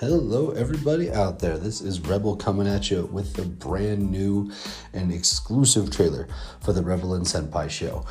Hello, 0.00 0.50
everybody 0.50 1.10
out 1.10 1.38
there. 1.38 1.56
This 1.56 1.80
is 1.80 2.00
Rebel 2.00 2.36
coming 2.36 2.68
at 2.68 2.90
you 2.90 3.06
with 3.06 3.38
a 3.38 3.46
brand 3.46 4.10
new 4.10 4.52
and 4.92 5.10
exclusive 5.10 5.90
trailer 5.90 6.28
for 6.60 6.74
the 6.74 6.82
Rebel 6.82 7.14
and 7.14 7.24
Senpai 7.24 7.70
show. 7.70 8.04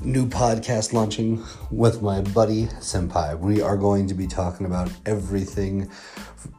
New 0.00 0.26
podcast 0.26 0.94
launching 0.94 1.44
with 1.70 2.00
my 2.00 2.22
buddy 2.22 2.68
Senpai. 2.80 3.38
We 3.38 3.60
are 3.60 3.76
going 3.76 4.06
to 4.08 4.14
be 4.14 4.26
talking 4.26 4.64
about 4.64 4.90
everything 5.04 5.90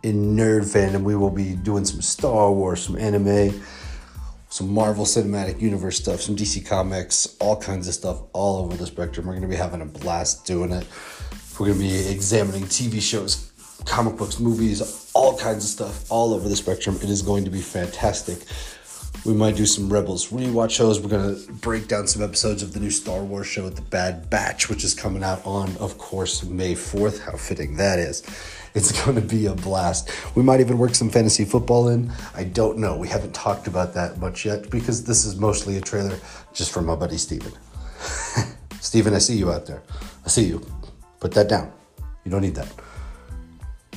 in 0.03 0.35
nerd 0.35 0.71
fandom. 0.71 1.01
We 1.01 1.15
will 1.15 1.31
be 1.31 1.55
doing 1.55 1.83
some 1.83 2.01
Star 2.01 2.51
Wars, 2.51 2.83
some 2.83 2.99
anime, 2.99 3.63
some 4.49 4.71
Marvel 4.71 5.05
Cinematic 5.05 5.59
Universe 5.59 5.97
stuff, 5.97 6.21
some 6.21 6.35
DC 6.35 6.67
Comics, 6.67 7.35
all 7.39 7.59
kinds 7.59 7.87
of 7.87 7.95
stuff 7.95 8.21
all 8.31 8.63
over 8.63 8.77
the 8.77 8.85
spectrum. 8.85 9.25
We're 9.25 9.33
going 9.33 9.41
to 9.41 9.47
be 9.47 9.55
having 9.55 9.81
a 9.81 9.85
blast 9.85 10.45
doing 10.45 10.71
it. 10.71 10.85
We're 11.59 11.67
going 11.67 11.79
to 11.79 11.83
be 11.83 12.09
examining 12.09 12.65
TV 12.65 13.01
shows, 13.01 13.51
comic 13.85 14.17
books, 14.17 14.39
movies, 14.39 15.11
all 15.13 15.37
kinds 15.37 15.63
of 15.63 15.69
stuff 15.69 16.11
all 16.11 16.33
over 16.33 16.49
the 16.49 16.55
spectrum. 16.55 16.95
It 16.97 17.09
is 17.09 17.21
going 17.21 17.45
to 17.45 17.51
be 17.51 17.61
fantastic. 17.61 18.39
We 19.25 19.33
might 19.33 19.55
do 19.55 19.65
some 19.65 19.91
Rebels 19.91 20.29
rewatch 20.29 20.71
shows. 20.71 20.99
We're 20.99 21.09
going 21.09 21.35
to 21.35 21.51
break 21.53 21.87
down 21.87 22.07
some 22.07 22.21
episodes 22.21 22.61
of 22.61 22.73
the 22.73 22.79
new 22.79 22.91
Star 22.91 23.23
Wars 23.23 23.47
show, 23.47 23.69
The 23.69 23.81
Bad 23.81 24.29
Batch, 24.29 24.69
which 24.69 24.83
is 24.83 24.93
coming 24.93 25.23
out 25.23 25.43
on, 25.45 25.75
of 25.77 25.97
course, 25.97 26.43
May 26.43 26.73
4th. 26.73 27.21
How 27.21 27.37
fitting 27.37 27.77
that 27.77 27.97
is. 27.97 28.21
It's 28.75 28.91
going 29.05 29.15
to 29.15 29.21
be 29.21 29.47
a 29.47 29.55
blast. 29.55 30.11
We 30.35 30.43
might 30.43 30.59
even 30.59 30.77
work 30.77 30.93
some 30.93 31.09
fantasy 31.09 31.45
football 31.45 31.87
in. 31.89 32.11
I 32.35 32.43
don't 32.43 32.77
know. 32.77 32.97
We 32.97 33.07
haven't 33.07 33.33
talked 33.33 33.67
about 33.67 33.93
that 33.95 34.19
much 34.19 34.45
yet 34.45 34.69
because 34.69 35.03
this 35.05 35.25
is 35.25 35.37
mostly 35.37 35.77
a 35.77 35.81
trailer 35.81 36.19
just 36.53 36.71
from 36.71 36.85
my 36.85 36.95
buddy 36.95 37.17
Steven. 37.17 37.53
Steven, 38.79 39.15
I 39.15 39.19
see 39.19 39.37
you 39.37 39.51
out 39.51 39.65
there. 39.65 39.81
I 40.23 40.27
see 40.27 40.45
you. 40.45 40.61
Put 41.19 41.31
that 41.31 41.49
down. 41.49 41.71
You 42.25 42.31
don't 42.31 42.41
need 42.41 42.55
that. 42.55 42.71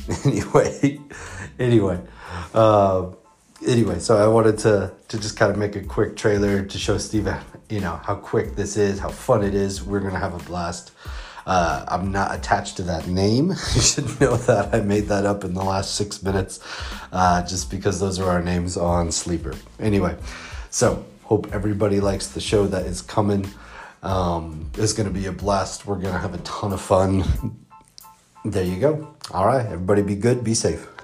anyway, 0.24 1.00
anyway, 1.58 2.00
uh, 2.54 3.10
anyway. 3.66 3.98
So 3.98 4.16
I 4.16 4.26
wanted 4.28 4.58
to 4.58 4.92
to 5.08 5.18
just 5.18 5.36
kind 5.36 5.50
of 5.52 5.58
make 5.58 5.76
a 5.76 5.82
quick 5.82 6.16
trailer 6.16 6.64
to 6.64 6.78
show 6.78 6.98
Steven, 6.98 7.38
you 7.68 7.80
know, 7.80 7.96
how 8.04 8.14
quick 8.14 8.56
this 8.56 8.76
is, 8.76 8.98
how 8.98 9.10
fun 9.10 9.44
it 9.44 9.54
is. 9.54 9.82
We're 9.82 10.00
gonna 10.00 10.18
have 10.18 10.34
a 10.34 10.44
blast. 10.44 10.92
Uh, 11.46 11.84
I'm 11.88 12.12
not 12.12 12.34
attached 12.34 12.76
to 12.76 12.82
that 12.84 13.06
name. 13.06 13.48
You 13.74 13.80
should 13.80 14.20
know 14.20 14.36
that 14.36 14.74
I 14.74 14.80
made 14.80 15.06
that 15.06 15.24
up 15.24 15.44
in 15.44 15.54
the 15.54 15.64
last 15.64 15.94
six 15.94 16.22
minutes, 16.22 16.60
uh, 17.10 17.42
just 17.42 17.70
because 17.70 18.00
those 18.00 18.18
are 18.18 18.28
our 18.28 18.42
names 18.42 18.76
on 18.76 19.10
Sleeper. 19.10 19.54
Anyway, 19.80 20.14
so 20.68 21.06
hope 21.22 21.48
everybody 21.52 22.00
likes 22.00 22.28
the 22.28 22.40
show 22.40 22.66
that 22.66 22.84
is 22.84 23.00
coming. 23.00 23.48
Um, 24.02 24.70
it's 24.74 24.92
going 24.92 25.08
to 25.08 25.14
be 25.14 25.26
a 25.26 25.32
blast. 25.32 25.86
We're 25.86 25.96
going 25.96 26.14
to 26.14 26.20
have 26.20 26.34
a 26.34 26.38
ton 26.38 26.72
of 26.72 26.80
fun. 26.80 27.64
There 28.50 28.64
you 28.64 28.80
go. 28.80 29.14
All 29.30 29.46
right, 29.46 29.66
everybody 29.66 30.00
be 30.00 30.16
good, 30.16 30.42
be 30.42 30.54
safe. 30.54 30.97